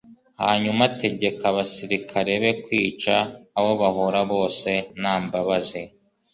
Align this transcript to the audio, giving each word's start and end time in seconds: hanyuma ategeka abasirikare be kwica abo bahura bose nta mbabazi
hanyuma 0.41 0.81
ategeka 0.89 1.41
abasirikare 1.51 2.31
be 2.41 2.51
kwica 2.63 3.15
abo 3.57 3.71
bahura 3.81 4.21
bose 4.31 4.69
nta 4.99 5.13
mbabazi 5.23 5.81